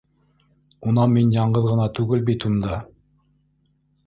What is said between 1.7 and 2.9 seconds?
ғына түгел бит унда.